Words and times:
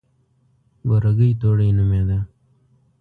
بورګۍ 0.87 1.31
توړۍ 1.41 1.69
نومېده. 1.77 2.19